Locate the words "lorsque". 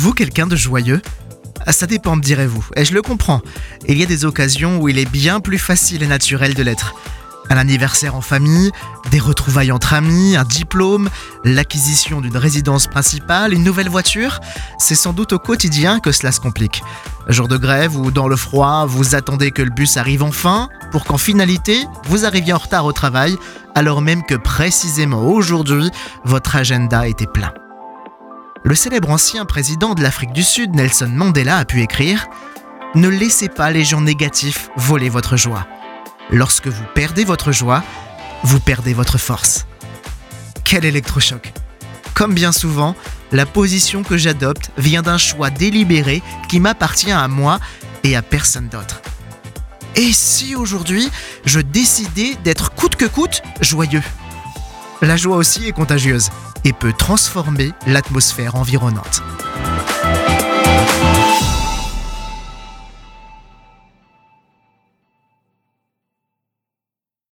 36.30-36.66